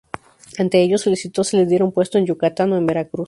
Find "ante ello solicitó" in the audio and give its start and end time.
0.57-1.43